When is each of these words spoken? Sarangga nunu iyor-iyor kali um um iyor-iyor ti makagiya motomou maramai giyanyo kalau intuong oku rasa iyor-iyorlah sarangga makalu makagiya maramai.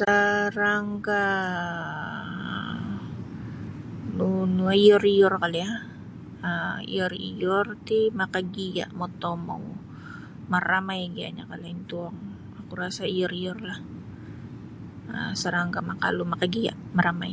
Sarangga 0.00 1.26
nunu 4.16 4.64
iyor-iyor 4.82 5.34
kali 5.42 5.60
um 5.72 5.72
um 6.50 6.74
iyor-iyor 6.94 7.66
ti 7.86 8.00
makagiya 8.18 8.86
motomou 9.00 9.64
maramai 10.52 11.00
giyanyo 11.14 11.42
kalau 11.50 11.68
intuong 11.74 12.16
oku 12.60 12.72
rasa 12.82 13.02
iyor-iyorlah 13.14 13.78
sarangga 15.40 15.80
makalu 15.90 16.22
makagiya 16.32 16.72
maramai. 16.96 17.32